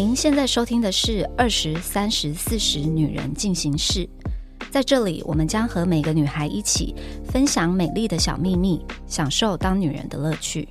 [0.00, 4.08] 您现在收听的是二十三十四十女人进行式，
[4.70, 6.94] 在这里，我们将和每个女孩一起
[7.26, 10.66] 分享美丽的小秘密，享受当女人的乐趣。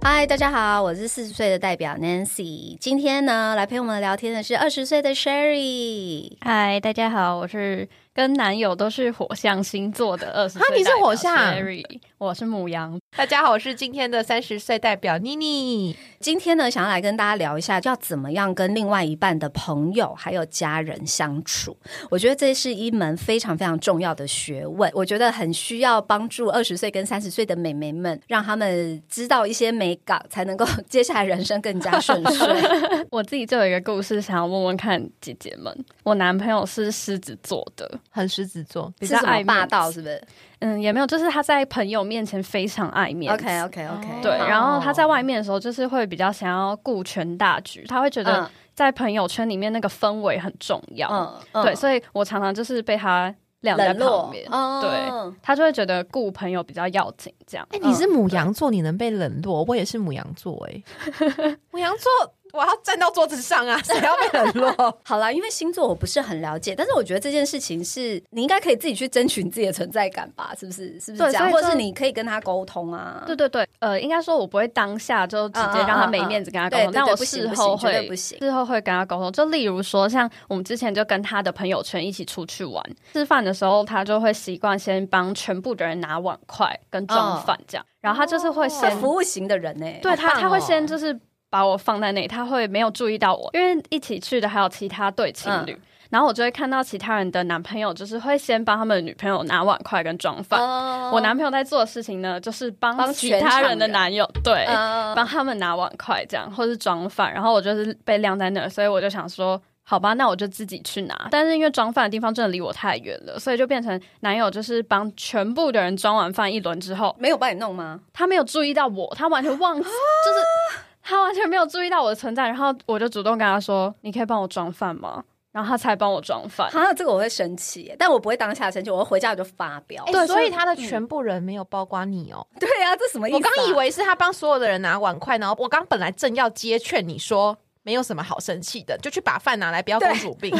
[0.00, 2.78] 嗨，大家好，我是四十岁的代表 Nancy。
[2.80, 6.32] 今天呢，来陪我们聊天的是二十岁的 Sherry。
[6.40, 10.62] 嗨，大家好，我是跟男友都是火象星座的二十岁。
[10.62, 11.84] 啊你是火象 Sherry，
[12.16, 12.96] 我是母羊。
[13.16, 15.96] 大家好，我是今天的三十岁代表妮妮。
[16.20, 21.76] 今天呢，想要来跟大家聊一下，要怎么样跟另外一半的朋友还有家人相处。
[22.08, 32.48] 我觉得这是一门非常非常重要的学问，我觉得很需要帮助二十岁跟三十岁的美眉们，让他们知道一些美感，才能够接下来人生更加顺遂。
[33.10, 35.76] 我自己就有一个故事想要问问看姐姐们。
[36.04, 39.90] 我男朋友是狮子座的，很狮子座，比较爱霸道？
[39.90, 40.22] 是不是
[40.60, 43.44] 嗯，也没有，就是他在朋友面前非常爱面子。
[43.44, 51.08] ？OK OK OK，对，哦然后他在外面的时候，就是会比较想要顾全大局，他会觉得嗯在朋友圈里面那个氛围很重要。
[51.52, 54.46] 嗯对，所以我常常就是被他晾在冷落旁边。
[54.50, 57.66] 哦对他就会觉得顾朋友比较要紧，这样。
[57.72, 59.64] 哎、你是母羊座，你能被冷落？
[59.68, 60.82] 我也是母羊座、哎，
[61.70, 64.98] 母羊座，我要站到桌子上啊， 谁要被冷落？
[65.02, 70.54] 好啦，因为星座我不是很了解，但是我觉得这件事情是你应该可以自己去争取你自己的存在感吧？
[70.58, 71.00] 是不是？
[71.00, 71.50] 是不是这样？
[71.50, 73.24] 或者是你可以跟他沟通啊？
[73.26, 79.32] 对对对，呃，应该说我不会当下就直接让他没面子跟他沟通，但我事后会不行事后会跟他沟通。
[79.32, 91.18] 就例如说，像我们之前就跟他的朋友圈一起出去玩，吃饭的时候他就会习惯先帮全部的人拿碗筷跟装饭这样，然后他就是会是先服务型的人呢、对他，他会哦先就是
[91.54, 95.72] 把我放在那里，他会没有注意到我，因为一起去的还有其他对情侣。
[95.72, 95.80] 嗯
[96.10, 100.60] 然后我就会看到其他人的男朋友，就是会先帮他们的女朋友拿碗筷跟装饭。
[100.60, 107.32] 哦我男朋友在做的事情呢，就是帮帮其他人的男友，对，呃帮他们拿碗筷这样，或是装饭。
[107.32, 111.28] 然后我就是被晾在那儿，所以我就想说，好吧，那我就自己去拿。
[111.32, 117.98] 但是因为装饭的地方真的离我太远了，所以就变成男友就是帮全部的人装完饭一轮之后，没有帮你弄吗？
[118.12, 122.48] 他没有注意到我，他完全忘记，就是他完全没有注意到我的存在。
[122.48, 125.22] 然后我就主动跟他说：“你可以帮我装饭吗？”
[125.52, 126.68] 然后他才帮我装饭。
[126.68, 130.02] 哈，这个我会生气，但我不会当下生气，我会回家我就发飙。
[130.06, 132.44] 哎对所以所以他的全部人没有包括你哦。
[132.58, 133.38] 对啊，这什么意思、啊？
[133.38, 137.56] 我刚以为是他帮所有的人拿碗筷，然后我刚本来正要接劝你说。
[137.84, 140.52] 没有什么好生气的，就去把饭拿来，不要公主病。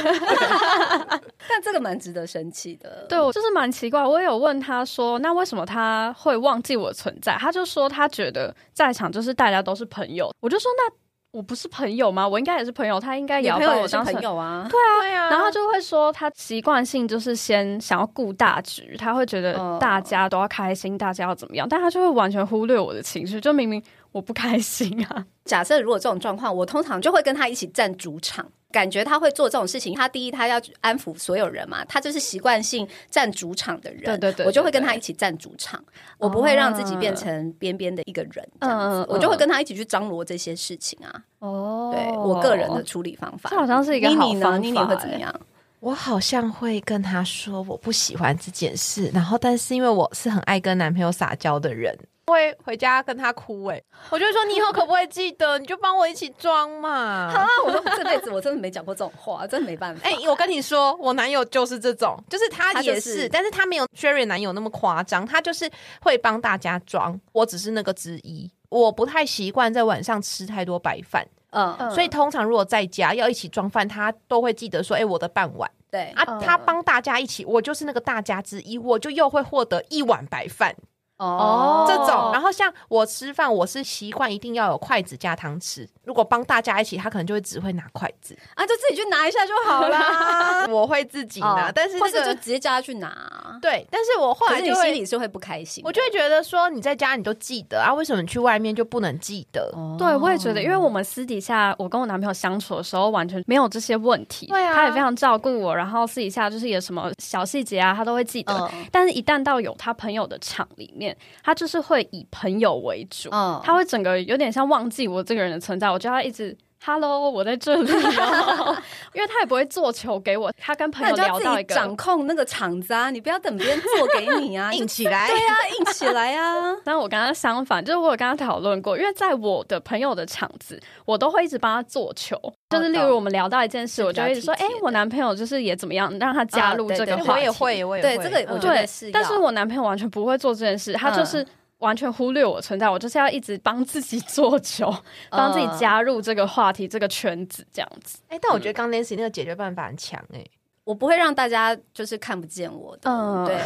[1.48, 3.06] 但这个蛮值得生气的。
[3.08, 4.04] 对，我就是蛮奇怪。
[4.04, 10.30] 我也有问他说：“那为什么他会忘记我的存在？”他就说他觉得在场就是大家都是朋友。
[10.40, 10.94] 我就说：“那
[11.32, 12.28] 我不是朋友吗？
[12.28, 23.82] 我应该也是朋友，他应该也要你朋友也是帮我当成朋友啊，对啊对啊然后他就会说，他习惯性就是先想要顾大局，他会觉得嗯大家都要开心，大家要怎么样，但他就会完全忽略我的情绪，就明明
[24.14, 28.46] 我不开心啊， 假设如果这种状况，我通常就会跟他一起站主场。
[28.70, 35.80] 感觉他会做这种事情，他第一他要安抚所有人嘛，他就是习惯性站主场的人，对对对我就会跟他一起站主场，
[36.18, 41.22] 我不会让自己变成边边的一个人，这样子，嗯嗯嗯我就会跟他一起去张罗这些事情啊。
[41.38, 44.40] 哦对我个人的处理方法，这好像是一个好妮妮呢？
[44.40, 45.32] 方法妮妮会怎么样？
[45.78, 51.96] 我好像会跟他说我不喜欢这件事，然后但是因为我是很爱跟男朋友撒娇的人，
[52.32, 56.90] 会回家跟他哭、哎， 我就会说你以后可不可以记得，你就帮我一起装嘛。
[56.90, 60.08] 啊，我说这辈子我真的没讲过这种话， 真的没办法。
[60.08, 65.70] 哎、我跟你说，我男友就是这种，就是他他也，就是是但是他没有 Sherry 男友那么夸张，他就是
[66.00, 68.50] 会帮大家装，我只是那个之一。
[68.70, 80.74] 我不太习惯在晚上吃太多白饭，嗯，嗯所以通常如果在家要一起装饭，他都会记得说，哎、我的半碗对啊，嗯他帮大家一起，我就是那个大家之一，我就又会获得一碗白饭。
[81.18, 85.86] 哦这种，然后像我吃饭，我是习惯一定要有筷子加汤匙。
[86.04, 90.66] 如果帮大家一起，他可能就会只会拿筷子，啊，就自己去拿一下就好啦。
[90.68, 91.68] 我会自己拿。
[91.68, 93.58] 哦但是或那个是就直接叫他去拿。
[93.62, 99.70] 对，但是我后可是你心来就会，里是会不开心，我就会觉得说，你在家你都记得啊，为什么你去外面就不能记得？
[99.74, 104.46] 哦对，我也觉得，因为我们私底下我跟我男朋友相处的时候，完全没有这些问题。
[104.46, 108.52] 对啊他也非常照顾我，然后私底下就是有什么小细节啊，他都会记得。
[108.52, 111.03] 嗯但是，一旦到有他朋友的场里面，
[111.42, 113.60] 他就是会以朋友为主，嗯。
[113.64, 118.76] 他会整个有点像忘记我这个人的存在，我就要一直：“Hello，我在这里哦。
[119.14, 125.28] ”因为他也不会做球给我，他跟朋友聊到一个掌控那个场子啊，你不要等别人做给你啊， 硬起来。
[125.28, 126.74] 对啊，硬起来啊。
[126.84, 132.36] 但我跟他相反，就是我有跟他讨论过，因为在我的朋友的场子，我都会一直帮他做球。
[132.70, 137.40] 就是例如我们聊到一件事，我就会一直说：“哎、我男朋友就是也怎么样，让他加入啊对对对这个话题。
[137.40, 138.24] 我也会，我也对会。
[138.24, 141.46] 对这个我觉得对是要但是我男朋友完全不会做这件事，他就是
[141.78, 144.94] 完全忽略我存在，我就是要一直帮自己做球，
[145.30, 148.18] 帮自己加入这个话题、这个圈子，这样子。
[148.28, 150.44] 哎，但我觉得刚 Nancy 那个解决办法很强哎。
[150.84, 153.56] 我不会让大家就是看不见我的，嗯对，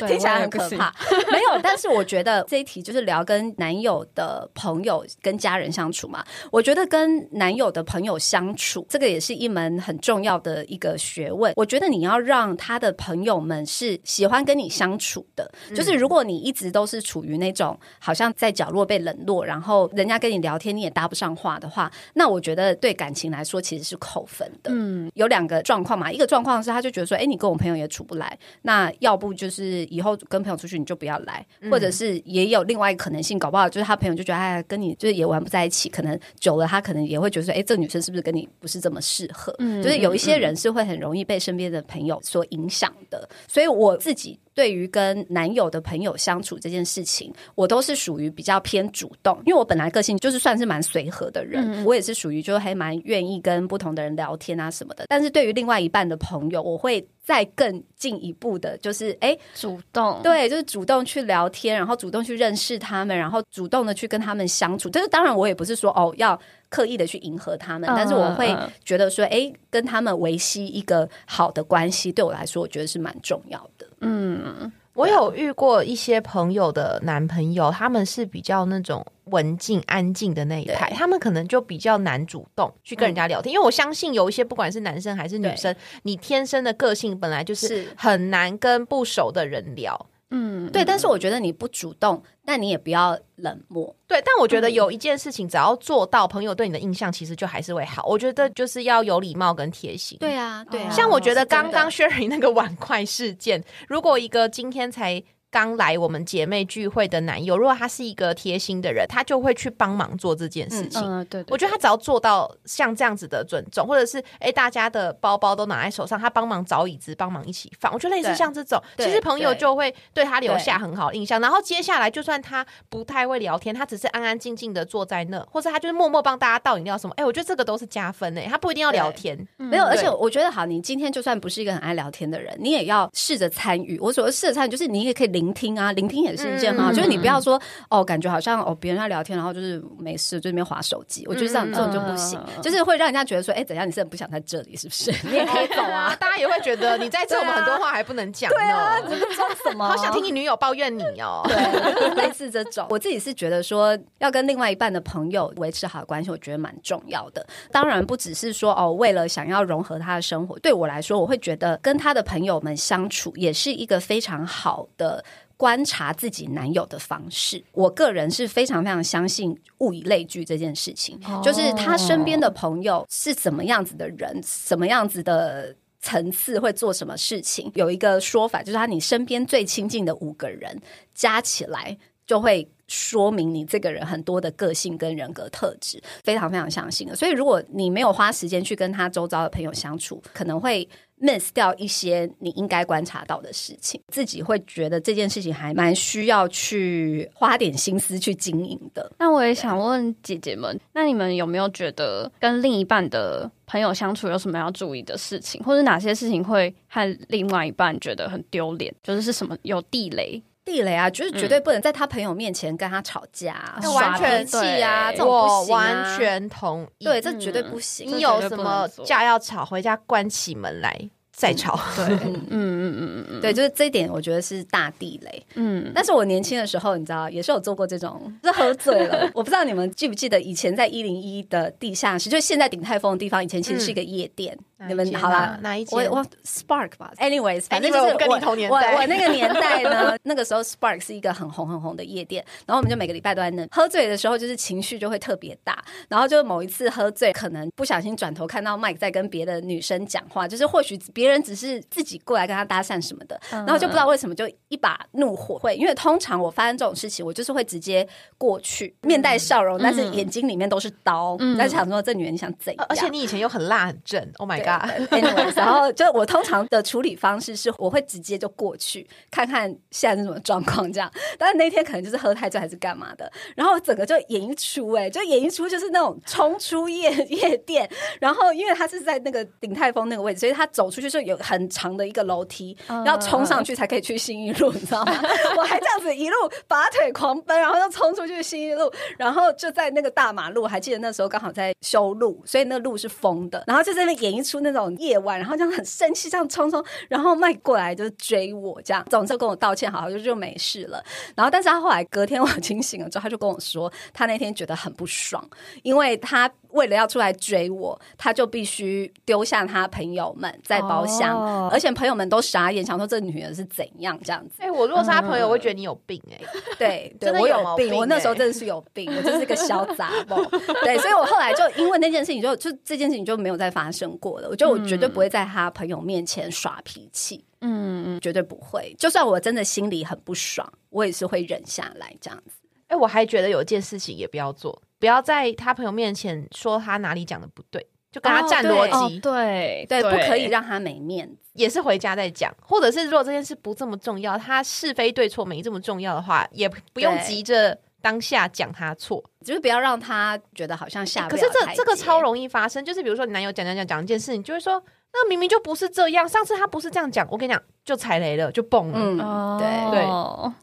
[0.00, 0.94] 对 听起来很可怕。
[1.32, 6.24] 没有，但是我觉得这一题就是聊跟男友的朋友跟家人相处嘛。
[6.52, 11.52] 我觉得跟男友的朋友相处，这个也是一门很重要的一个学问。
[11.56, 24.70] 我觉得你要让他的朋友们是喜欢跟你相处的，就是如果你一直都是处于那种好像在角落被冷落，然后人家跟你聊天你也搭不上话的话，那我觉得对感情来说其实是扣分的。
[24.72, 39.54] 嗯，有两个状况嘛，一个状况是他就觉得说，哎，你跟我朋友也处不来，那要不就是以后跟朋友出去你就不要来，或者是也有另外一个可能性，搞不好就是他朋友就觉得，哎，跟你就是也玩不在一起，可能久了他可能也会觉得说，哎，这个女生是不是跟你不是这么适合？
[39.58, 44.38] 嗯就是有一些人是会很容易被身边的朋友所影响的，所以我自己。
[44.58, 55.04] 对于跟男友的朋友相处这件事情，我都是属于比较偏主动，因为我本来个性就是算是蛮随和的人，我也是属于就还蛮愿意跟不同的人聊天啊什么的。
[55.06, 64.88] 但是对于另外一半的朋友，我会再更进一步的，就是哎，主动，对，就是主动去聊天，然后主动去认识他们，然后主动的去跟他们相处。
[64.88, 66.40] 但是当然，我也不是说哦要
[66.70, 73.86] 刻意的去迎合他们，嗯但是我会嗯觉得说，哎，跟他们维系一个好的关系，对我来说，我觉得是蛮重要的。
[74.00, 83.52] 嗯，我有遇过一些朋友的男朋友，他们是比较那种文静、安静的那一派，他们可能就比较难主动去跟人家聊天。
[83.52, 90.06] 因为我相信有一些不管是男生还是女生，你天生的个性本来就是是很难跟不熟的人聊。
[90.30, 93.96] 嗯，对，但是我觉得你不主动，那你也不要冷漠。
[94.06, 98.04] 对，但我觉得有一件事情，只要做到，朋友对你的印象其实就还是会好。
[98.04, 100.18] 我觉得就是要有礼貌跟贴心。
[100.18, 100.90] 对啊，对啊。
[100.90, 111.02] 像我觉得刚刚 Sherry 那个碗筷事件，如果一个今天才刚来我们姐妹聚会的男友，如果他是一个贴心的人，他就会去帮忙做这件事情。
[111.02, 117.92] 嗯，对，对我觉得他只要做到像这样子的尊重，或者是哎大家的包包都拿在手上，他帮忙找椅子，帮忙一起放。
[117.92, 121.40] 我觉得类似像这种，其实朋友就会对他留下很好的印象。
[121.40, 128.46] 然后接下来，就算他不太会聊天，他只是安安静静的坐在那，或者他就是默默帮大家倒饮料什么，哎，我觉得这个都是加分诶。
[128.50, 133.98] 他不一定要聊天，没有，而且我觉得好，你今天就算不是一个很爱聊天的人，你也要试着参与。
[133.98, 145.12] 我所谓试着参与，就是你也可以聆听啊，聆听也是一件很好，嗯就是你不要说哦，感觉好像哦别人在聊天，然后就是没事就那边划手机，我觉得这样嗯这种就不行，嗯就是会让人家觉得说，哎，等下你是很不想在这里，是不是？
[145.28, 148.50] 你也可以走啊，大家也会觉得你在这，我们很多话还不能讲。
[148.50, 149.86] 对啊，你在装什么？
[149.86, 151.42] 好想听你女友抱怨你哦。
[151.44, 152.86] 对，就是类似这种。
[152.90, 157.46] 我自己是觉得说，要跟另外一半的朋友维持好的关系，我觉得蛮重要的。
[157.70, 165.24] 当然，不只是说哦，为了想要融合他的生活，对我来说，我会觉得跟他的朋友们相处也是一个非常好的。
[165.58, 177.70] 观察自己男友的方式，我个人是非常非常相信物以类聚这件事情，就是他身边的朋友是怎么样子的人，什么样子的层次会做什么事情。
[177.74, 180.80] 有一个说法，就是他你身边最亲近的五个人
[181.12, 187.14] 加起来，就会说明你这个人很多的个性跟人格特质，非常非常相信的。
[187.14, 190.88] 所以，如果你没有花时间去跟他周遭的朋友相处，可能会
[191.20, 199.12] miss 掉一些你应该观察到的事情，自己会觉得这件事情还蛮需要去花点心思去经营的。
[199.18, 208.94] 那我也想问姐姐们，那你们有没有觉得跟另一半的朋友相处有什么要注意的事情，或者哪些事情会和另外一半觉得很丢脸？
[209.02, 210.40] 就是是什么有地雷？
[210.68, 217.04] 地雷啊，就是绝对不能在他朋友面前跟他吵架、耍完全脾气啊，这种不行啊完全同意。
[217.06, 218.06] 对，这绝对不行。
[218.06, 220.94] 你有什么架要吵，回家关起门来
[221.32, 221.80] 再吵。
[221.96, 225.46] 对，嗯嗯嗯嗯嗯对，就是这一点，我觉得是大地雷。
[225.54, 229.30] 嗯，但是我年轻的时候，你知道，也是有做过这种，是喝醉了。
[229.32, 234.58] 我不知道你们记不记得，以前在一零一的地下室，就是现在鼎泰丰的地方，以前其实是一个夜店。
[234.86, 235.94] 你们好啦啊，哪一集？
[235.96, 243.66] 我我 Spark 吧，anyways，反正就是我跟你同年我代我那个 年代呢，那个时候 Spark 是一个很红很红的夜店，然后我们就每个礼拜都在那。
[243.72, 258.06] 喝醉的时候，就是情绪就会特别大，然后就某一次喝醉，可能不小心转头看到 Mike 在跟别的女生讲话，就是或许别人只是自己过来跟他搭讪什么的，嗯然后就不知道为什么就一把怒火会，因为通常我发生这种事情，我就是会直接
[258.36, 262.86] 过去，面带笑容，但是眼睛里面都是刀，嗯在想说这女人你想怎样？
[262.88, 264.67] 而且你以前又很辣很正，Oh my god！
[265.10, 271.10] Anyways，然后就我通常的处理方式是，我会直接就过去看看现在是什么状况这样。
[271.38, 277.88] 但是那天可能就是喝太醉还是干嘛的，然后整个就演一出、哎，就演一出就是那种冲出夜夜店，
[278.20, 285.12] 然后因为他是在那个鼎泰丰那个位置，所以他走出去就有很长的一个楼梯，嗯要冲上去才可以去新一路，你知道吗？
[285.56, 301.02] 我还这样子一路拔腿狂奔，然后就冲出去新一路，然后就在那个大马路，还记得那时候刚好在修路，所以那路是封的，然后就在那边演一出那种夜晚，然后这样很生气，这样冲冲，然后迈过来就追我，这样，总之跟我道歉，好好就就没事了。
[301.34, 305.46] 然后，但是他后来隔天我清醒了之后，他就跟我说，他那天觉得很不爽，
[305.82, 314.54] 因为他为了要出来追我，他就必须丢下他朋友们在包厢，哦而且朋友们都傻眼，想说这女人是怎样这样子。
[314.58, 316.40] 哎，我如果是他朋友，我会觉得你有病哎。
[316.78, 320.36] 对，对 真的我有毛病我那时候欸真的是有病，我就是个小杂包。
[320.84, 324.48] 对，所以我后来就因为那件事情就，就这件事情就没有再发生过了。
[324.48, 328.94] 我觉得我绝对不会在他朋友面前耍脾气，嗯嗯，绝对不会。
[328.98, 332.52] 就算我真的心里很不爽，我也是会忍下来这样子。
[332.88, 341.50] 哎，我还觉得有一件事情也不要做，不要在他朋友面前说他哪里讲的不对，就跟他站逻辑，哦对对，不可以让他没面子。
[341.54, 349.22] 也是回家再讲，或者是如果这件事不这么重要，他是非对错没这么重要的话，也不用急着当下讲他错。
[349.44, 359.56] 就是不要让他觉得好像下不可是这这个超容易发生，就是比如说你男友讲讲讲讲一件事，你就会说，那明明就不是这样，上次他不是这样讲，我跟你讲，就踩雷了，就蹦了。
[359.58, 360.04] 对对，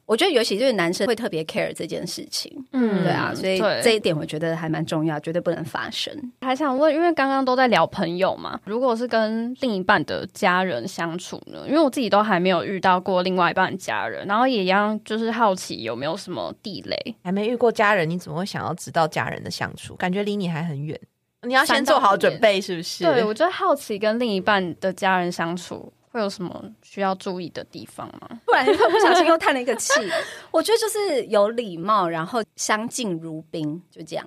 [0.06, 2.56] 我觉得尤其就是男生会特别 care 这件事情。
[2.72, 6.16] 嗯对啊，所以这一点我觉得还蛮重要，绝对不能发生。
[6.42, 11.64] 还想问，因为刚刚都在聊朋友嘛，如果是跟另一半的家人相处呢？
[11.68, 17.16] 因为我自己都还没有遇到过另外一半的家人，然后也一样就是好奇有没有什么地雷。
[17.24, 19.96] 还没遇过家人，你怎么会想要知道家人的相处？
[19.96, 21.00] 感觉离你还很远。
[21.42, 23.04] 你要先做好准备，是不是？
[23.04, 28.40] 对，我就好奇跟另一半的家人相处会有什么需要注意的地方吗？
[28.46, 29.92] 不然不小心又叹了一个气。
[30.50, 34.26] 我觉得就是有礼貌，然后相敬如宾，就这样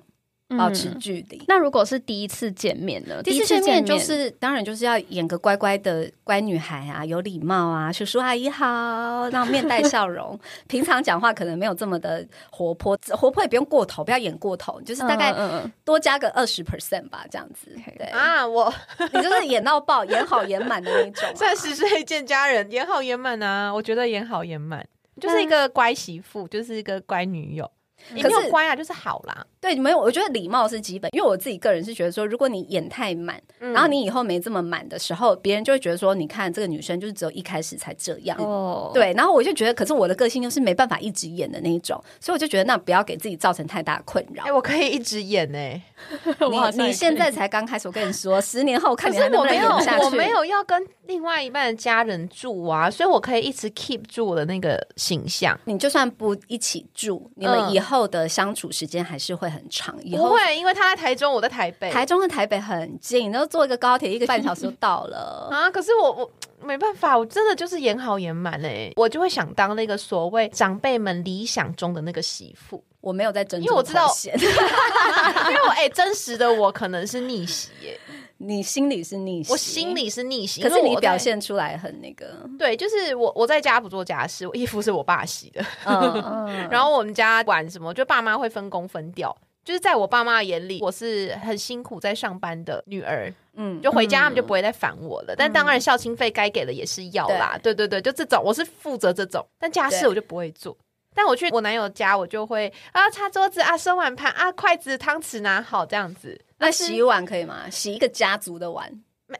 [0.57, 1.41] 保持嗯距离。
[1.47, 3.21] 那如果是第一次见面呢？
[3.23, 10.39] 第一次见见面就是，当然就是要演个乖乖的乖女孩啊，有礼貌啊，叔叔阿姨好，然后面带笑容。
[10.67, 17.75] 平常讲话可能没有这么的活泼，活泼也不用过头，不要演过头，就是大概嗯嗯多加个二十 percent 吧，这样子。
[17.97, 18.73] 对，啊，我
[19.13, 23.71] 你就是演到爆， 演好演满的那种啊、三十岁见家人，演好演满啊！
[23.71, 24.85] 我觉得演好演满，
[25.21, 27.69] 就是一个乖媳妇，就是一个乖女友。
[28.13, 29.45] 你没有乖啊，就是好啦。
[29.61, 38.37] 对，没有，我觉得礼貌是基本，因为我自己个人是觉得说，如果你演太满，嗯然后你以后没这么满的时候，别人就会觉得说，你看这个女生就是只有一开始才这样。
[38.39, 44.51] 嗯哦，对，然后我就觉得，可是我的个性又是没办法一直演的那一种，所以我就觉得那不要给自己造成太大的困扰哎、。
[44.51, 45.59] 我可以一直演呢、
[46.77, 50.05] 你你现在才刚开始，我跟你说，十年后看可你能不能是我没有演下，去。
[50.05, 55.59] 我没有要跟另外一半的家人住啊，所以我可以一直 keep 住我的那个形象。
[55.65, 59.95] 你就算不一起住，你们嗯以后的相处时间还是会很长。
[60.03, 61.91] 以后不会，因为他在台中，我在台北。
[61.91, 65.49] 台中跟台北很近，然后坐一个高铁一个半小时就到了。
[65.51, 66.31] 啊，可是我我
[66.65, 77.98] 没办法，我真的就是演好演满哎，我就会想当那个所谓长辈们理想中的那个媳妇，我没有在争，因为我知道 因为我哎、真实的我可能是逆袭耶，
[78.41, 85.63] 你心里是逆袭，我心里是逆袭，可是你表现出来很那个，对，就是我我在家不做家事，我衣服是我爸洗的，
[86.71, 89.35] 然后我们家管什么，就爸妈会分工分掉。
[89.65, 95.35] 就是在我爸妈眼里，我是很辛苦在上班的女儿，嗯，就回家他们就不会再烦我了。
[95.37, 97.75] 但当然孝亲费该给的也是要啦，对。
[97.75, 100.75] 对对，就这种我是负责这种，但家事我就不会做。
[101.21, 106.39] 但我去我男友家，我就会啊擦桌子啊收碗盘啊筷子汤匙拿好这样子。
[106.57, 107.69] 那洗碗可以吗？
[107.69, 108.89] 洗一个家族的碗，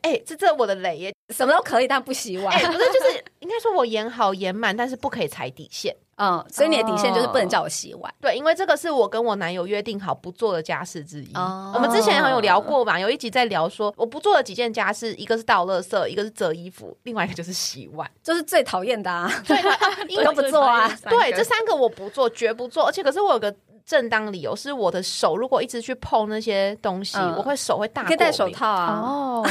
[0.01, 1.15] 哎、这这我的雷耶！
[1.33, 2.65] 什么都可以，但不洗碗哎、。
[2.65, 5.95] 不是，就是 应该说我演好演满，但是不可以踩底线。
[6.19, 8.13] 嗯，所以你的底线就是不能叫我洗碗。
[8.19, 11.33] 对，因为这个是我跟我男友约定好不做的家事之一。
[11.33, 18.09] 哦我们之前好像有聊过嘛，有一集在聊说我不做的几件家事，一个是倒垃圾，一个是折衣服，另外一个就是洗碗。
[18.21, 19.57] 就是最讨厌的啊，对，
[20.09, 22.85] 因为都不做啊对这三个我不做，绝不做。
[22.85, 23.53] 而且可是我有个
[23.85, 28.31] 正当理由，是我的手如果一直去碰那些东西，嗯我会手会大可以戴。
[28.31, 29.01] 手套啊。
[29.03, 29.43] 哦，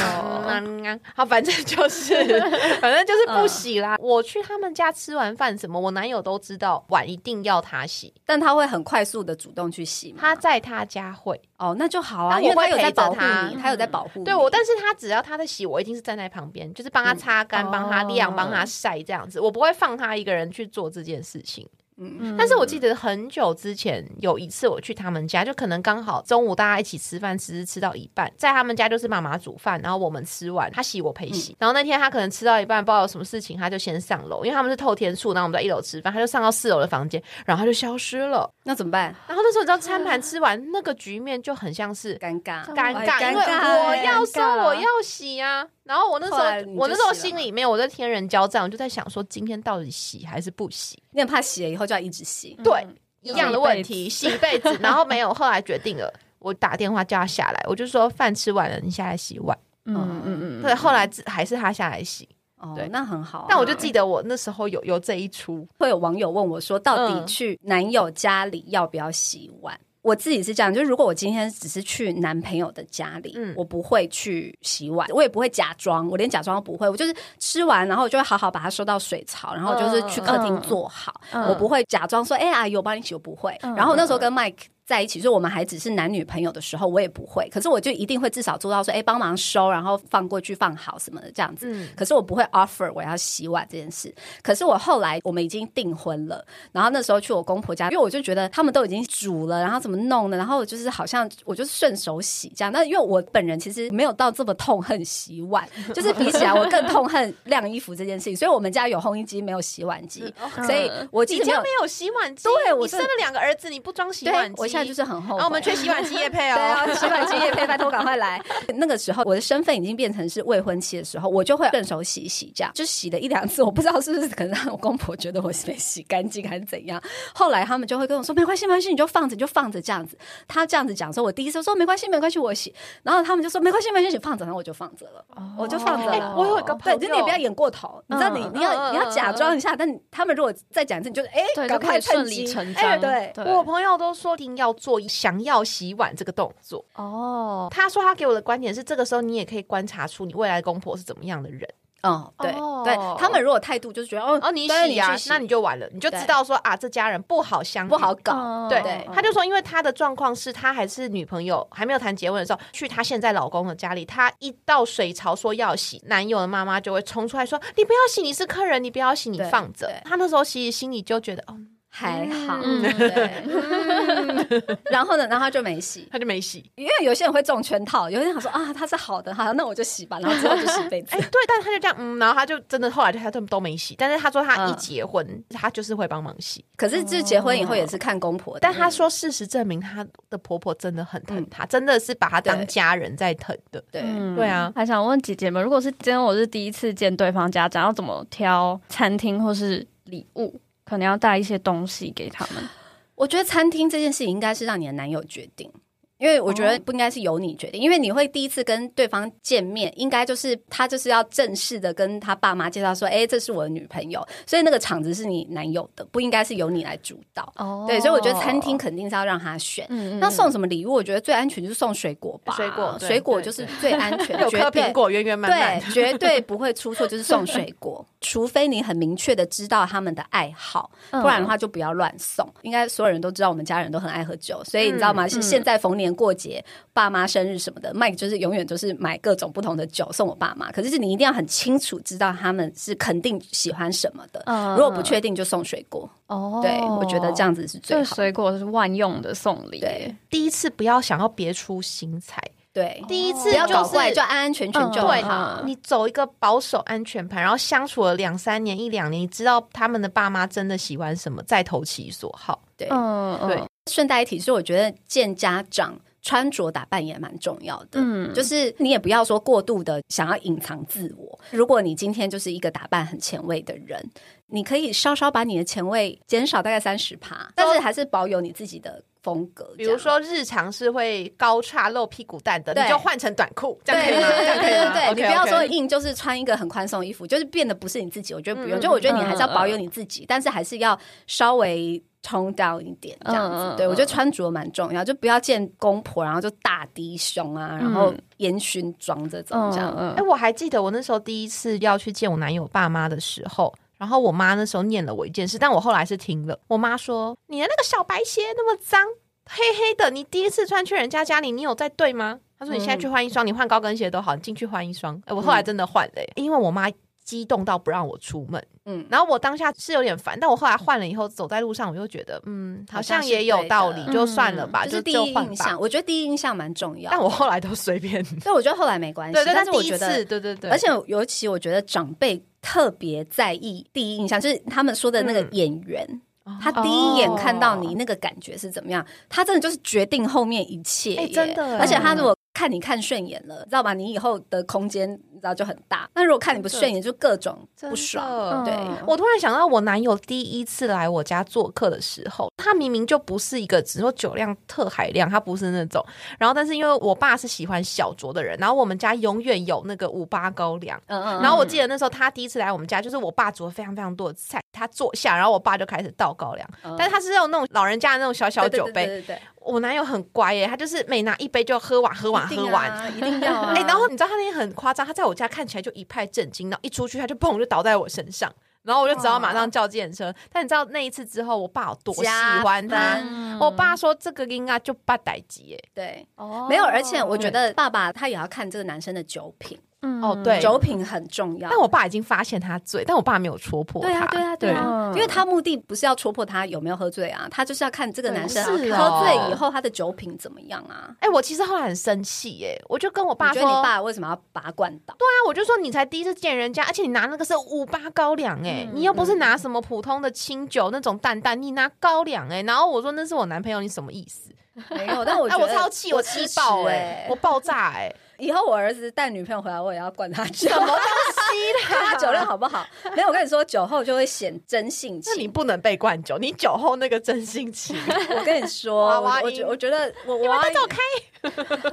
[1.15, 2.15] 好，反正就是，
[2.81, 3.97] 反正就是不洗啦。
[3.99, 10.19] 我去他们家吃完饭什么，我男友都知道碗一定要他洗，但他会很快速的主动去洗吗？
[10.21, 11.39] 他在他家会。
[11.57, 14.23] 哦，那就好啊，但因为他有在保护他你，他有在保护你。
[14.25, 21.67] 对我，但是他只要他在洗，我一定是站在旁边，就是帮他擦干、嗯帮他晾、哦帮他晒这样子，我不会放他一个人去做这件事情。
[21.99, 31.55] 嗯，但是我记得很久之前有一次我去他们家，就可能刚好中午大家一起吃饭，吃吃到一半，在他们家就是妈妈煮饭，然后我们吃完，他洗我陪洗。
[31.59, 38.49] 然后那天他可能吃到一半，不知道有什么事情，他就先上楼，因为他们是透天处，然后我们在一楼吃饭，他就上到四楼的房间，然后他就消失了。
[38.63, 39.13] 那怎么办？
[39.27, 45.67] 然后那时候你知道餐盘吃完，那个局面就很像是尴尬，尴哎尬，因为尬我要收，我要洗啊。
[45.89, 51.01] 然后我那时候，我那时候心里面我在天人交战，我就在想说，今天到底洗还是不洗？
[51.09, 52.55] 你很怕洗了以后就要一直洗。
[52.63, 52.85] 对，
[53.23, 54.71] 一嗯样的问题，洗一辈子。
[54.79, 59.57] 然后没有，后来决定了，我打电话叫他下来，我就说饭吃完了，你下来洗碗。
[59.85, 63.45] 嗯嗯嗯，对，后来只还是他下来洗，哦对，那很好啊。
[63.49, 69.75] 但我就记得我那时候有有这一出，会有网友问我说，到底嗯去男友家里要不要洗碗？
[70.01, 83.55] 我自己是这样，就是如果我今天只是去男朋友的家里，嗯我不会去洗碗，我也不会假装，我连假装都不会，我就是吃完，然后我就会好好把它收到水槽，然后就是去客厅坐好，嗯我不会假装说，哎、阿姨我帮你洗，我不会。
[83.61, 91.67] 嗯然后那时候跟 Mike 在一起，就是我们还只是男女朋友的时候，我也不会，可是我就一定会至少做到说，哎、帮忙收，然后放过去放好什么的这样子。
[91.69, 94.13] 嗯，可是我不会 offer 我要洗碗这件事。
[94.41, 102.71] 可是我后来我们已经订婚了，然后那时候去我公婆家，因为我就觉得他们都已经煮了，然后怎么弄的，然后就是好像我就是顺手洗这样。
[102.71, 108.35] 那因为我本人其实没有到这么痛恨洗碗，就是比起来我更痛恨晾衣服这件事情。
[108.35, 110.21] 所以我们家有烘衣机，没有洗碗机，
[110.65, 111.69] 所以我你家没。
[111.79, 115.37] 有洗碗机，对我生了两个儿子，你不装洗碗，机，在就是很后悔。
[115.37, 116.55] 然后我们缺洗碗机也配哦，
[116.85, 118.41] 对啊，洗碗机也配，拜托赶快来。
[118.75, 127.01] 那个时候我的身份已经变成是未婚妻的时候，我就会顺手洗一洗，这样就洗了一两次，我不知道是不是可能让我公婆觉得我没洗干净还是怎样。
[127.33, 130.17] 后来他们就会跟我说没关系，没关系，你就放着，你就放着这样子。
[130.47, 132.73] 他这样子讲说，我第一次说没关系，没关系，我洗。
[133.03, 135.23] 然后他们就说没关系，没关系，你放着，然后我就放着了，
[135.57, 136.35] 我就放着哎了。
[136.37, 143.01] 我有一个朋，友，就你也不要演过头，你知道你嗯你要嗯你要假装一下，但他们如果再讲一次，你就哎对，赶快趁机理成哎章。
[143.01, 146.83] 对，我朋友都说一定要做想要洗碗这个动作。
[146.95, 151.67] 哦，他说他给我的观点是，这个时候你也可以观察出你未来公婆是怎么样的人。
[152.01, 158.15] 嗯，对哦对，他们如果态度就是觉得哦哦，你对洗呀、去那你就完了，你就知道说啊，这家人不好相遇不好。
[158.15, 158.31] 搞。
[158.33, 171.57] 嗯对，对他就说，因为他的状况是他还是女朋友，还没有谈结婚的时候，去他现在老公的家里，他一到水槽说要洗，男友的妈妈就会冲出来说：“你不要洗，你是客人，你不要洗，你放着对。”他那时候其实心里就觉得，哦，
[171.99, 174.63] 还好，嗯 对。
[174.89, 176.63] 然后呢，然后他就没洗，他就没洗。
[176.75, 181.19] 因为有些人会中圈套，有些人想说啊，他是好的，好，那我就洗吧，然后之后就洗被子 哎、。
[181.19, 186.63] 对，但是他就这样，嗯，然后他就真的后来就他都都没洗，但是他说他一嗯结婚，他就是会帮忙洗。
[186.77, 193.83] 可是这结婚以后也是看公婆的，但他说，事实证明，他的婆婆真的很疼她，真的是把她当家人在疼的。
[193.91, 200.59] 对，嗯对啊还想问姐姐们，如果是今天我是第一次见对方家长，要怎么挑餐厅或是礼物？
[200.89, 202.67] 可能要带一些东西给他们。
[203.13, 205.71] 我觉得餐厅这件事情应该是让你的男友决定。
[206.19, 217.51] 因为我觉得不应该是由你决定，因为你会第一次跟对方见面，应该就是他就是要正式的跟他爸妈介绍说，哎，这是我的女朋友，所以那个场子是你男友的，不应该是由你来主导。
[217.55, 219.87] 哦对，所以我觉得餐厅肯定是要让他选。
[219.89, 220.91] 嗯那送什么礼物？
[220.93, 232.45] 我觉得最安全就是送水果吧，水果水果就是最安全， 有绝对颗苹果圆圆满满对， 绝对不会出错，就是送水果，除非你很明确的知道他们的爱好，嗯不然的话就不要乱送。
[232.63, 235.25] 应该所有人都知道，我们家人都很爱喝酒，所以你知道吗？
[235.29, 240.71] 是现在逢年过节、爸妈生日什么的，Mike 就是永远都是买各种不同的酒送我爸妈。
[240.71, 246.09] 可是你一定要很清楚知道他们是肯定喜欢什么的，嗯如果不确定就送水果。
[246.27, 248.15] 哦对，我觉得这样子是最好的。
[248.15, 249.79] 水果是万用的送礼。
[249.79, 252.39] 对第一次不要想要别出心裁，
[252.71, 255.63] 对，第一次不要就是搞怪，就安安全全就对好。
[255.65, 262.61] 你走一个保守安全牌，然后相处了两三年、一两年，你知道他们的爸妈真的喜欢什么，再投其所好。
[262.77, 267.99] 对，嗯，嗯对，顺带一提，是我觉得见家长穿着打扮也蛮重要的。
[268.01, 271.39] 嗯，就是你也不要说过度的想要隐藏自我。
[271.51, 274.01] 如果你今天就是一个打扮很前卫的人，
[274.47, 279.73] 你可以稍稍把你的前卫减少大概三十趴，但是还是保有你自己的风格。
[279.77, 284.93] 比如说日常是会高叉露屁股蛋的，你就换成短裤，这这样，样可以吗？
[284.93, 288.33] 对你不要说硬就是穿一个很宽松的衣服，就是变得不是你自己。
[288.33, 293.57] 我觉得不用，嗯就我觉得你还是要嗯保有你自己，但是还是要稍微冲 down 一点这样子。
[293.57, 299.93] 嗯嗯对我觉得穿着蛮重要，就不要见公婆然后就大低胸啊，然后烟熏妆这种这样。
[299.97, 306.57] 嗯哎、我还记得我那时候第一次要去见我男友爸妈的时候，然后我妈那时候念了我一件事，但我后来是听了。
[306.67, 309.05] 我妈说：“你的那个小白鞋那么脏，
[309.45, 315.15] 黑黑的，你第一次穿去人家家里，你有在对吗？”她说：“你现在去换一双，你换高跟鞋都好，你进去换一双。
[315.25, 316.89] 哎，我后来真的换了、欸因为我妈
[317.29, 318.59] 激动到不让我出门。
[318.85, 325.79] 嗯，然后我当下是有点烦，但我后来换了以后，走在路上我又觉得，嗯，好像也有道理，就算了吧，就就是第一印象，。
[325.79, 327.11] 我觉得第一印象蛮重要。
[327.11, 336.03] 但我后来都随便， 所以我觉得后来没关系，对对，但是我觉得次，对对对，而且尤其我觉得长辈特别在意第一印象，就是他们说的那个嗯演员。
[336.45, 339.05] 哦他第一眼看到你那个感觉是怎么样？
[339.29, 343.93] 他真的就是决定后面一切真的而且他如果看你看顺眼了，知道吧？
[343.93, 346.09] 你以后的空间你知道就很大。
[346.13, 348.63] 那如果看你不顺眼，就各种不爽。
[348.65, 356.05] 对，嗯我突然想到，我男友第一次来我家做客的时候，他明明就不是一个只说酒量特海量，他不是那种。
[356.37, 360.99] 然后，但是因为我爸是喜欢小酌的人，然后我们家永远有那个五八高粱。
[361.07, 369.05] 嗯嗯然后我记得那时候他第一次来我们家，就是我爸煮了非常非常多的菜，他坐下，然后我爸就开始倒高粱，嗯但是他是用那种老人家的那种小小酒杯。
[369.05, 372.89] 对对对对我男友很乖耶，他就是每拿一杯就喝完，喝完，喝完。
[372.91, 373.73] 啊一定要啊！
[373.77, 378.51] 哎、然后你知道他那天很夸张，他在我家看起来就一派震惊，然后一出去他就砰就倒在我身上，
[378.83, 380.33] 然后我就只好马上叫计程车。
[380.51, 382.25] 但你知道那一次之后，我爸有多喜
[382.63, 383.19] 欢他？
[383.21, 391.69] 嗯我爸说这个应该就八代级耶，对，哦没有，而且我觉得爸爸他也要看这个男生的酒品，嗯哦对酒品很重要。
[391.69, 394.07] 但我爸已经发现他醉，但我爸没有戳破他。
[394.07, 401.13] 对啊，对啊，对啊，对因为他目的不是要戳破他有没有喝醉啊，他就是要看这个男生喝醉以后他的酒品怎么样啊。
[401.19, 405.15] 哎、我其实后来很生气耶，我就跟我爸说，你爸为什么要把他灌倒？
[405.17, 414.51] 对啊，我就说你才第一次见人家，而且你拿那个是五八高粱哎、嗯你又不是拿什么普通的清酒那种淡淡，你拿高粱哎、然后我说那是我男朋友，你什么意思？
[414.91, 421.85] 没有，但我 哎、觉得我超气，我气爆哎、哎、我爆炸哎、以后我儿子带女朋友回来，我也要灌他酒，什么东西？
[421.85, 422.85] 他酒量好不好？
[423.15, 425.51] 没有，我跟你说，酒后就会显真性那你情。
[425.51, 427.95] 不能被灌酒，你酒后那个真性情，
[428.35, 430.97] 我跟你说，娃娃音我我觉我觉得我我要走开，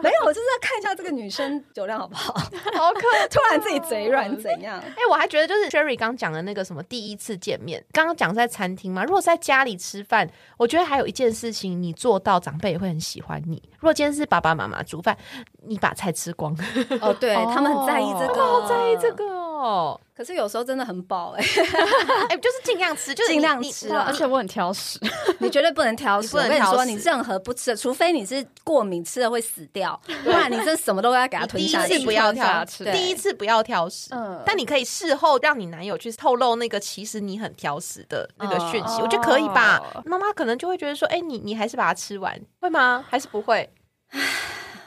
[0.03, 2.33] 没有，我就是要看一下这个女生酒量好不好。
[2.75, 4.79] 好可 突然自己嘴软怎样？
[4.79, 9.05] 哎、我还觉得就是 Sherry 刚讲的那个什么第一次见面，刚刚讲在餐厅嘛。
[9.05, 13.61] 如果是在家里吃饭，我觉得还有一件事情你做到，长辈也会很喜欢你。
[13.79, 15.17] 如果今天是爸爸妈妈煮饭，
[15.67, 16.57] 你把菜吃光，
[17.01, 19.11] 哦，对 他们很在意这个，好在意这。
[19.13, 19.99] 个哦。
[20.15, 21.45] 可是有时候真的很饱哎、
[22.31, 24.99] 哎、就是尽量吃，就是尽量吃啊而且我很挑食，
[25.41, 26.35] 你绝对不能挑食。
[26.37, 31.99] 我跟你说，你任何不吃的，除非你是过敏，吃了会死掉，不然你这什么都要给它你第一吞下去。
[31.99, 39.83] 次不要挑吞下去对第一次不要挑食，嗯但你可以事后让你男友去透露那个其实你很挑食的那个讯息，哦我觉得可以吧。
[40.07, 43.05] 妈妈可能就会觉得说，哎、你你还是把它吃完，会吗？
[43.07, 43.69] 还是不会？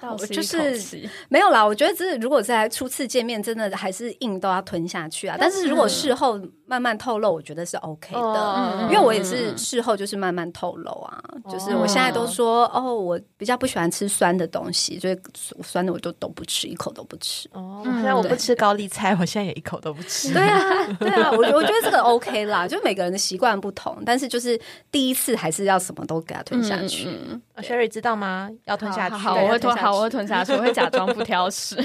[0.01, 5.35] 倒吸就是没有啦，我觉得这如果在初次见面，真的还是硬都要吞下去啊。
[5.39, 8.19] 但是如果事后慢慢透露，我觉得是 OK 的。
[8.19, 15.17] 嗯因为我也是事后就是慢慢透露啊，就是我现在都说哦，我比较不喜欢吃酸的东西，所以
[15.63, 17.47] 酸的我都都不吃，一口都不吃。
[17.53, 20.33] 哦，嗯虽然我不吃高丽菜，我现在也一口都不吃。
[20.33, 20.59] 对啊，
[20.99, 24.59] 对啊，我我觉得这个 OK 啦，就每个人的习惯不同，但是就是
[24.91, 27.07] 第一次还是要什么都给它吞下去。
[27.57, 28.49] Sherry 知道吗？
[28.65, 29.15] 要吞下去。
[29.15, 31.75] 好，对我会吞，好，要吞下去我会吞下去，我会假装不挑食。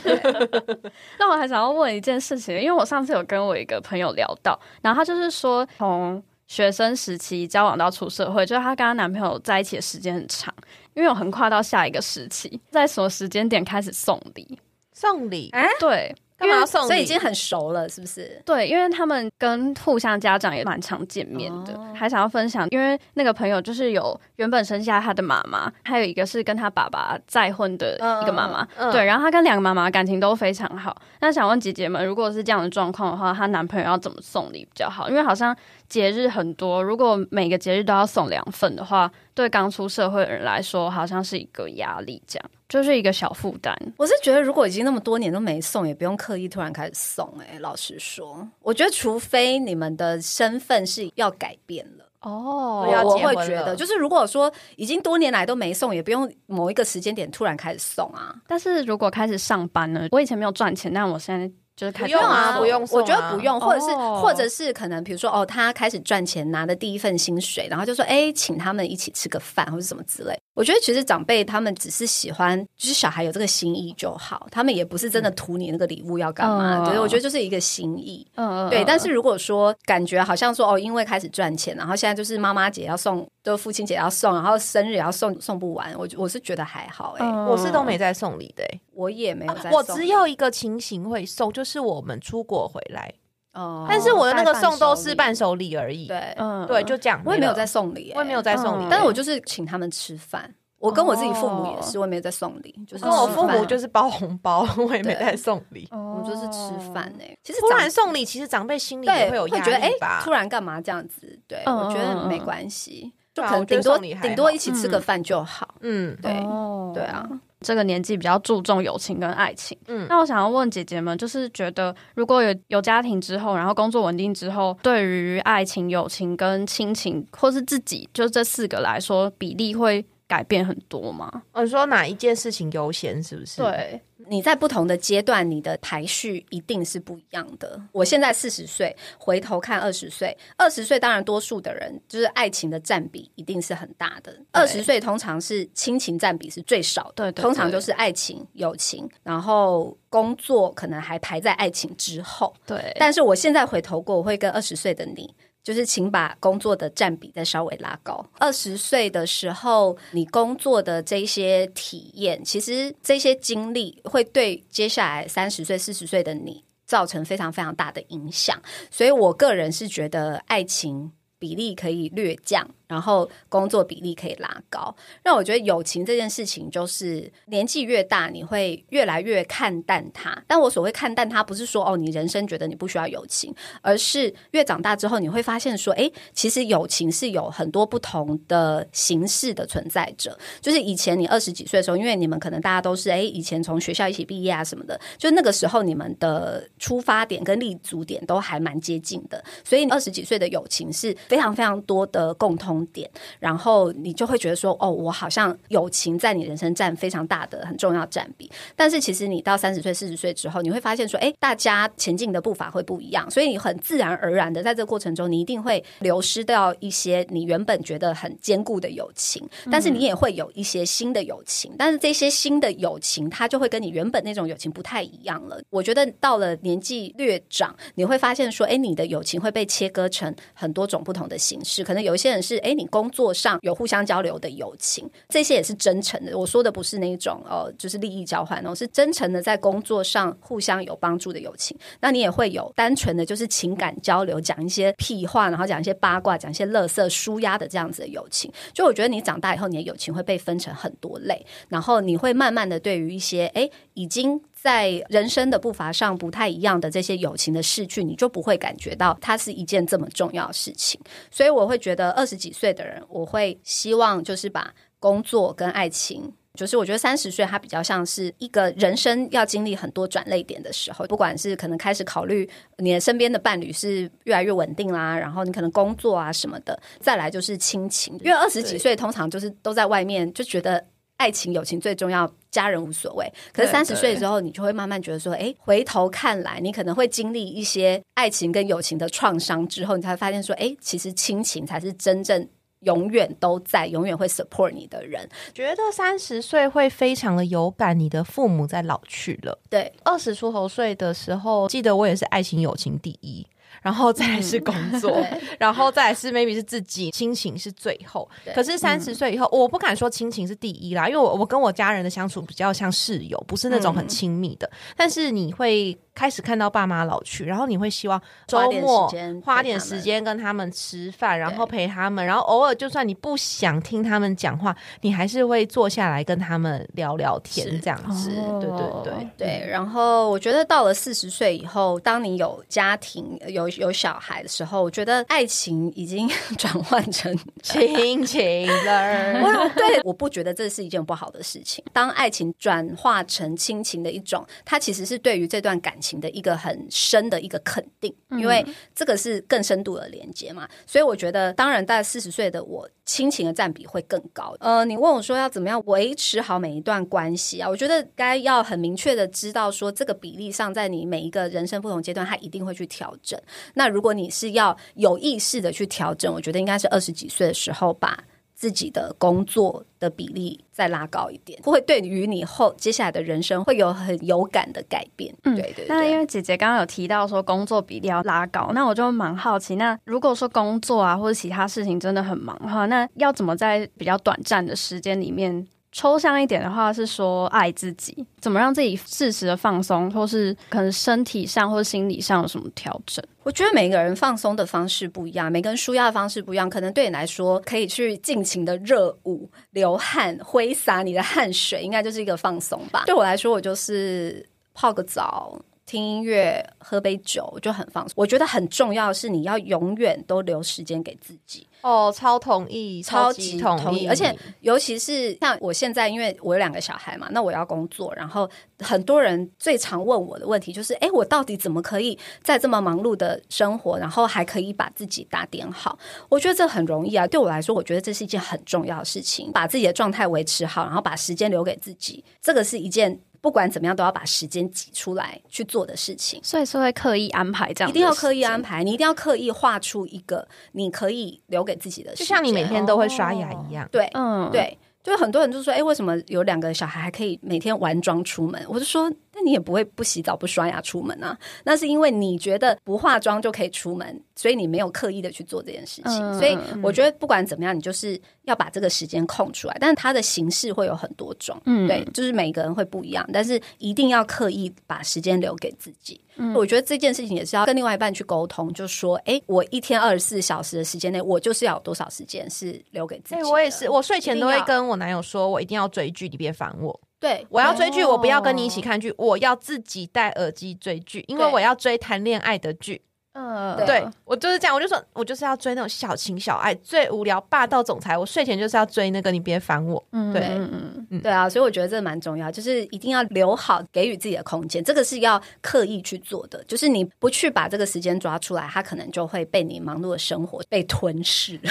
[1.19, 10.55] 那我还想要问一件事情，因为我上次有跟我一个朋友聊到，然后他就是说从学生时期交往到出社会，就是她跟她男朋友在一起的时间很长，
[10.93, 14.59] 因为有横跨到下一个时期，在什么时间点开始送礼？
[14.93, 16.87] 送礼，哎、对，干嘛要送？
[16.87, 18.43] 所以已经很熟了，是不是？
[18.45, 30.97] 对，因为他们跟互相家长也蛮常见面的，哦还想要分享，因为那个朋友就是有原本生下他的妈妈，还有一个是跟他爸爸再婚的一个妈妈，对，然后他跟两个妈妈感情都非常好。
[31.21, 35.09] 那想问姐姐们，如果是这样的状况的话，她男朋友要怎么送礼比较好？
[35.09, 35.57] 因为好像
[35.95, 43.73] 节日很多，如果每个节日都要送两份的话，对刚出社会的人来说，好像是一个压力，这样就是一个小负担。
[43.97, 52.05] 我是觉得，如果已经那么多年都没送，也不用刻意突然开始送、哎，老实说，我觉得除非你们的身份是要改变了。
[52.23, 58.35] 哦要我会觉得，就是如果说已经多年来都没送，也不用某一个时间点突然开始送啊。
[58.49, 60.09] 但是如果开始上班呢？
[60.11, 70.39] 我以前没有赚钱，但我现在就是开不用啊不用送我觉得啊不用，或者是、哦或者是可能，比如说哦，他开始赚钱拿的第一份薪水，然后就说哎，请他们一起吃个饭或者什么之类。
[70.55, 76.79] 我觉得其实长辈他们只是喜欢，就是小孩有这个心意就好，他们也不是真的图你那个礼物要干嘛。
[76.79, 78.27] 嗯对，我觉得就是一个心意。
[78.37, 93.13] 嗯，嗯对，嗯但是如果说感觉好像说哦，因为开始赚钱，然后现在就是妈妈节要送，就父亲节要送，然后生日也要送，送不完，我我是觉得还好哎、嗯我是都没在送礼的、欸我也没有在送、我只有一个情形会送，就是我们出国回来，
[93.55, 96.07] 哦但是我的那个送都是伴手礼而已。
[96.07, 97.21] 对，嗯对，就这样。
[97.25, 100.53] 我也没有在，送礼、欸，我也没有在送礼嗯，但是我就是请他们吃饭。
[100.79, 105.89] 我跟我自己父母也是，我也没有在送礼，就是跟我父母就是包红包，我也没对在送礼。
[105.91, 110.21] 我就是吃饭呢、其实突然送礼，其实长辈心里也会有压觉得哎力吧？
[110.23, 111.39] 突然干嘛这样子？
[111.49, 115.75] 对，嗯我觉得没关系，就可能顶多顶多一起吃个饭就好。
[115.81, 117.29] 嗯对哦对啊，
[117.61, 119.77] 这个年纪比较注重友情跟爱情。
[119.89, 131.43] 嗯那我想要问姐姐们，就是觉得如果有有家庭之后，然后工作稳定之后，对于爱情、友情跟亲情，或是自己，就这四个来说，比例会改变很多吗？
[131.53, 133.21] 哦你说哪一件事情优先？
[133.23, 137.81] 是不是？，对，你在不同的阶段，你的排序一定是不一样的。
[137.93, 144.37] 我现在四十岁，回头看二十岁，二十岁当然多数的人就是爱情的占比一定是很大的。
[144.53, 152.55] 二十岁通常是亲情占比是最少的，对对通常就是爱情、友情，然后工作可能还排在爱情之后。
[152.67, 155.35] 对，但是我现在回头过，我会跟二十岁的你。
[155.65, 158.25] 就是请把工作的占比再稍微拉高。
[158.39, 168.61] 二十岁的时候，你工作的这些体验，其实这些经历会对接下来三十岁、四十岁的你造成非常非常大的影响。
[168.91, 174.95] 所以我个人是觉得爱情比例可以略降，然后工作比例可以拉高。
[175.23, 180.43] 让我觉得友情这件事情，就是年纪越大，你会越来越看淡它。
[180.47, 190.39] 但我所谓看淡它，不是说哦，你人生觉得你不需要友情，而是越长大之后，你会发现说，诶，其实友情是有很多不同的形式的存在着。
[190.61, 208.51] 就是以前你二十几岁的时候，因为你们可能大家都是诶，以前从学校一起毕业啊什么的，就那个时候你们的出发点跟立足点都还蛮接近的，所以二十几岁的友情是非常非常多的共通点，然后你就会觉得说，哦，我好像友情在你人生占非常大的很重要占比。
[208.77, 225.61] 但是其实你到三十岁、四十岁之后，你会发现说，哎，大家前进的步伐会不一样，所以你很自然而然的在这个过程中，你一定会流失掉一些你原本觉得很坚固的友情，但是你也会有一些新的友情，但是这些新的友情，它就会跟你原本那种友情不太一样了。
[225.71, 236.37] 我觉得到了年纪略长，你会发现说，哎，你的友情会被切割成很多种不同的形式，可能有一些人是，哎，你工作上有互相交流的友情，这些也是真诚的。
[236.37, 241.77] 我说的不是那种呃，就是利益交换哦，是真诚的在工作上互相有帮助的友情。
[242.01, 248.51] 那你也会有单纯的就是情感交流，讲一些屁话，然后讲一些八卦，讲一些乐色舒压的这样子的友情。
[248.73, 254.41] 就我觉得你长大以后，你的友情会被分成很多类，然后你会慢慢的对于一些哎已经。
[254.65, 260.99] 在人生的步伐上不太一样的这些友情的逝去，你就不会感觉到它是一件这么重要的事情。
[261.31, 266.33] 所以我会觉得二十几岁的人，我会希望就是把工作跟爱情。
[266.55, 272.49] 就是我觉得三十岁，他比较像是一个人生要经历很多转泪点的时候，不管是可能开始考虑
[272.79, 280.83] 你的身边的伴侣是越来越稳定啦，然后你可能工作啊什么的，再来就是亲情，因为二十几岁通常就是都在外面就觉得。
[281.17, 283.31] 爱情、友情最重要，家人无所谓。
[283.53, 292.49] 可是三十岁之后，你就会慢慢觉得说，哎，回头看来，你可能会经历一些爱情跟友情的创伤之后，你才会发现说，哎，其实亲情才是真正
[292.81, 295.29] 永远都在、永远会 support 你的人。
[295.53, 299.59] 觉得三十岁会非常的有感，你的父母在老去了。
[299.69, 303.45] 对，二十出头岁的时候，记得我也是爱情友情第一，
[303.83, 308.29] 然后再来是 工作，对然后再来是 maybe 是自己，亲情是最后。
[308.55, 314.71] 可是三十岁以后，我不敢说亲情是第一啦，因为我我跟我家人的相处比较像室友，不是那种很亲密的。
[314.97, 319.13] 但是你会开始看到爸妈老去，然后你会希望周末
[319.45, 328.31] 花点时间跟他们吃饭，然后陪他们，然后偶尔就算你不想听他们讲话，你还是会坐下来跟他们聊聊天这样子。
[328.39, 329.29] 哦对对对。
[329.37, 339.41] 对，然后我觉得到了四十岁以后，当你有家庭、有有小孩的时候，我觉得爱情已经 转换成 亲情了。
[339.43, 341.85] 我对，我不觉得这是一件不好的事情。
[341.93, 348.65] 当爱情转化成亲情的一种，它其实是对于这段感情的一个很深的一个肯定，因为
[348.95, 350.69] 这个是更深度的连接嘛。
[350.87, 354.55] 所以我觉得，当然，在四十岁的我，亲情的占比会更高。
[354.61, 357.69] 呃，你问我说要怎么样维持好每一段关系啊？
[357.69, 363.41] 我觉得该要很明确的知道说，这个比例上，在你每一个人生不同阶段，它一定会去调整。
[363.73, 368.23] 那如果你是要有意识的去调整，我觉得应该是二十几岁的时候把。
[368.65, 375.35] 自己的工作的比例再拉高一点，会对于你后接下来的人生会有很有感的改变。
[375.43, 375.85] 嗯，对对。
[375.87, 385.67] 那因为姐姐刚刚有提到说工作比例要拉高，那我就蛮好奇，那如果说工作啊或者其他事情真的很忙的话，那要怎么在比较短暂的时间里面？
[385.95, 393.25] 抽象一点的话是说爱自己，怎么让自己适时的放松，或是可能身体上或者心理上有什么调整？
[393.45, 396.69] 我觉得每个人放松的方式不一样，每个人舒压的方式不一样。
[396.69, 403.05] 可能对你来说，可以去尽情的热舞、流汗、挥洒你的汗水，应该就是一个放松吧。
[403.07, 405.57] 对我来说，我就是泡个澡。
[405.87, 408.15] 听音乐、喝杯酒就很放松。
[408.17, 411.67] 我觉得很重要的是，你要永远都留时间给自己。
[411.85, 414.09] 哦，超同意，超级同意。
[414.09, 418.11] 而且，尤其是像我现在，因为我有两个小孩嘛，那我要工作。
[418.15, 425.99] 然后，很多人最常问我的问题就是：哎，我到底怎么可以在这么忙碌的生活，然后还可以把自己打点好？
[426.31, 427.27] 我觉得这很容易啊。
[427.27, 432.25] 对我来说，我觉得这是一件很重要的事情，把自己的状态维持好，然后把时间留给自己。
[432.41, 433.21] 这个是一件。
[433.45, 444.79] 不管怎么样，都要把时间挤出来去做的事情，所以是会刻意安排这样，一定要刻意安排，你一定要刻意画出一个你可以留给自己的，就像你每天都会刷牙一样，对，嗯，对。
[445.03, 448.59] 就很多人就说，哎，为什么有两个小孩还可以每天完妆出门？
[448.67, 451.39] 我就说，那你也不会不洗澡不刷牙出门啊？
[451.65, 456.39] 那是因为你觉得不化妆就可以出门，所以你没有刻意的去做这件事情。
[456.39, 459.77] 所以我觉得不管怎么样，你就是要把这个时间空出来。
[459.81, 466.21] 但是它的形式会有很多种，嗯，对，就是每个人会不一样，但是一定要刻意把时间留给自己。
[466.55, 483.01] 我觉得这件事情也是要跟另外一半去沟通，就说：“哎，我一天二十四小时的时间内，我就是要有多少时间是留给自己。”我也是，我睡前都会跟我男友说：“我一定要追剧，你别烦我。”对，我要追剧，我不要跟你一起看剧，我要自己戴耳机追剧，因为我要追谈恋爱的剧。
[483.35, 488.17] 嗯，对我就是这样，我就说，我就是要追那种小情小爱、最无聊霸道总裁。
[488.17, 490.01] 我睡前就是要追那个，你别烦我。
[490.13, 496.63] 嗯，对，嗯嗯，对啊，所以我觉得这蛮重要，就是一定要留好给予自己的空间，这个是要刻意去做的。
[496.69, 501.59] 就是你不去把这个时间抓出来，他可能就会被你忙碌的生活被吞噬。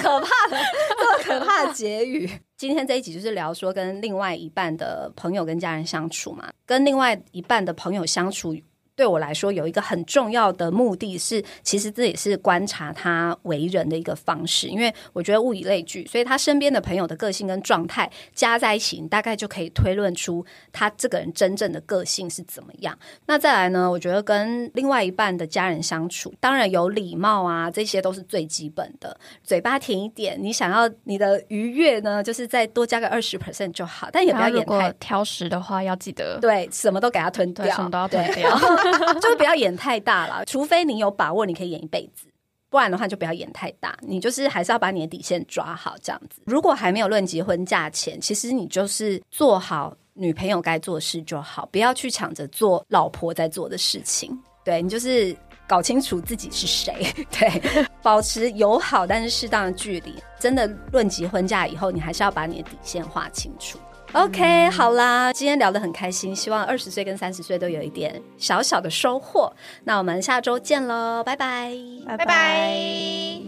[0.00, 0.56] 可怕的，
[0.96, 2.30] 这么可怕的结语。
[2.56, 8.56] 今天这一集就是聊说跟另外一半的朋友跟家人相处嘛，跟另外一半的朋友相处。
[9.00, 14.66] 对我来说，有一个很重要的目的是，其实这也是观察他为人的一个方式。
[14.66, 22.94] 因为我觉得物以类聚，所以他身边的朋友的个性跟状态加在一起，你大概就可以推论出他这个人真正的个性是怎么样。
[23.24, 23.90] 那再来呢？
[23.90, 29.18] 我觉得跟另外一半的家人相处，当然有礼貌啊，这些都是最基本的。
[29.42, 38.50] 嘴巴甜一点，你想要你的愉悦呢，就是再多加个二十 percent 就好，但也不要演太挑食的话，要记得对什么都给他吞掉，什么都要吞掉。
[39.20, 42.26] 就不要演太大了，除非你有把握，你可以演一辈子，
[42.68, 43.96] 不然的话就不要演太大。
[44.00, 46.40] 你就是还是要把你的底线抓好，这样子。
[46.44, 54.36] 如果还没有论结婚价钱，其实你就是做好女朋友该做的事就好，不要去抢着做老婆在做的事情。
[54.64, 55.34] 对你就是
[55.66, 60.14] 搞清楚自己是谁， 对，保持友好但是适当的距离。
[60.38, 63.78] 真的论结婚价以后，你还是要把你的底线划清楚。
[64.12, 69.52] OK，好啦，今天聊得很开心，希望二十岁跟三十岁都有一点小小的收获。
[69.84, 71.72] 那我们下周见喽，拜拜，
[72.16, 73.40] 拜拜。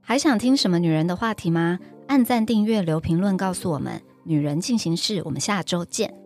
[0.00, 1.80] 还想听什么女人的话题吗？
[2.06, 4.00] 按赞、订阅、留评论，告诉我们。
[4.24, 6.21] 女人进行式，我们下周见。